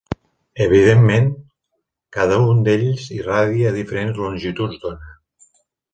[0.65, 1.27] Evidentment,
[2.17, 5.15] cada un d'ells irradia a diferents longituds d'ona.